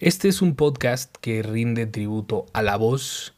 [0.00, 3.34] Este es un podcast que rinde tributo a la voz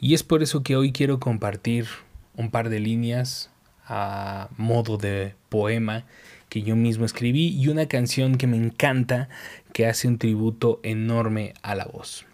[0.00, 1.86] y es por eso que hoy quiero compartir
[2.34, 3.50] un par de líneas
[3.84, 6.06] a modo de poema
[6.48, 9.28] que yo mismo escribí y una canción que me encanta
[9.74, 12.24] que hace un tributo enorme a la voz.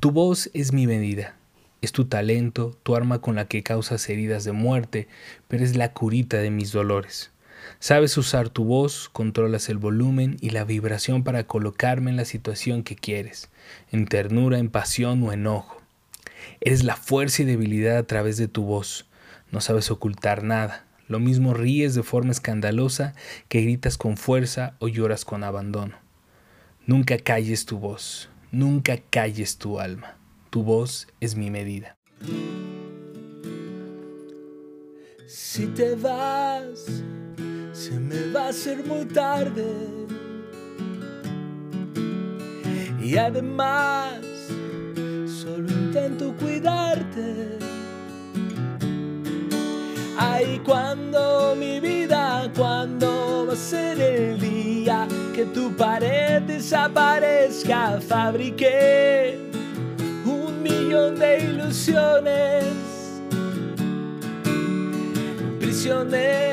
[0.00, 1.36] Tu voz es mi medida,
[1.82, 5.06] es tu talento, tu arma con la que causas heridas de muerte,
[5.48, 7.30] pero es la curita de mis dolores.
[7.78, 12.82] Sabes usar tu voz, controlas el volumen y la vibración para colocarme en la situación
[12.82, 13.50] que quieres,
[13.90, 15.80] en ternura, en pasión o enojo.
[16.60, 19.06] Eres la fuerza y debilidad a través de tu voz.
[19.50, 20.86] No sabes ocultar nada.
[21.06, 23.14] Lo mismo ríes de forma escandalosa
[23.48, 25.96] que gritas con fuerza o lloras con abandono.
[26.86, 30.16] Nunca calles tu voz, nunca calles tu alma.
[30.50, 31.96] Tu voz es mi medida.
[35.26, 37.03] Si te vas,
[38.44, 39.64] va a hacer muy tarde.
[43.00, 44.20] Y además,
[45.26, 47.58] solo intento cuidarte.
[50.18, 59.38] Ay, cuando mi vida, cuando va a ser el día que tu pared desaparezca, fabriqué
[60.26, 62.64] un millón de ilusiones
[65.60, 66.43] prisioneras se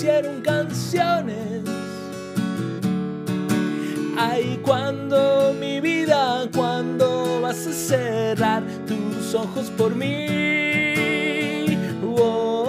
[0.00, 1.62] hicieron canciones.
[4.16, 11.76] Ay, cuando mi vida, cuando vas a cerrar tus ojos por mí.
[12.02, 12.64] Oh,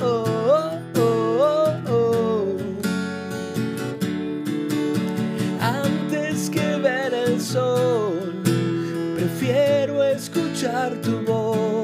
[0.00, 0.34] oh,
[1.86, 2.56] oh,
[5.60, 8.42] Antes que ver el sol,
[9.14, 11.77] prefiero escuchar tu voz.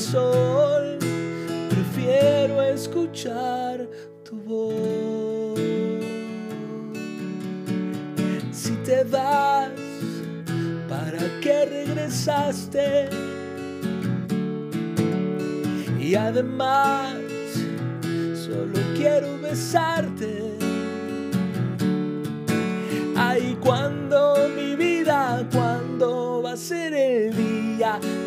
[0.00, 0.98] Sol,
[1.68, 3.88] prefiero escuchar
[4.24, 5.60] tu voz.
[8.50, 9.70] Si te vas,
[10.88, 13.08] ¿para qué regresaste?
[16.00, 17.14] Y además,
[18.34, 20.49] solo quiero besarte.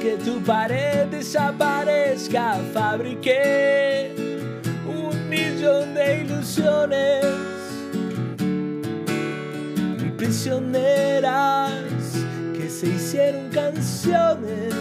[0.01, 4.11] Que tu pared desaparezca, fabriqué
[4.87, 7.43] un millón de ilusiones
[10.23, 11.71] prisioneras
[12.55, 14.73] que se hicieron canciones.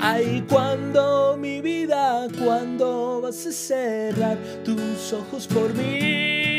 [0.00, 6.53] Ay, cuando mi vida, cuando vas a cerrar tus ojos por mí.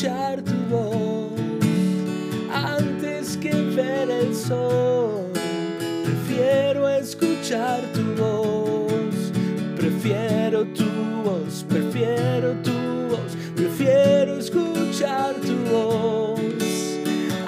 [0.00, 1.30] Escuchar tu voz.
[2.50, 5.30] Antes que ver el sol,
[6.04, 9.30] prefiero escuchar tu voz.
[9.76, 10.88] Prefiero tu
[11.22, 12.72] voz, prefiero tu
[13.10, 16.38] voz, prefiero escuchar tu voz.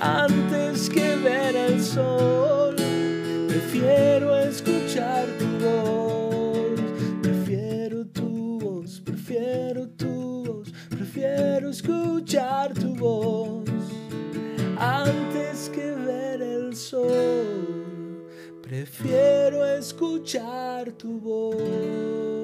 [0.02, 2.76] Antes que ver el sol,
[3.48, 6.80] prefiero escuchar tu voz.
[7.22, 13.64] Prefiero tu voz, prefiero tu voz, prefiero escuchar tu voz.
[14.78, 18.26] Antes que ver el sol,
[18.62, 22.41] prefiero escuchar tu voz.